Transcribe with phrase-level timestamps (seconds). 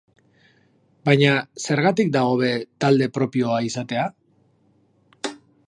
[1.09, 1.33] Baina,
[1.65, 2.49] zergatik da hobe
[2.87, 4.09] talde propioa izatea?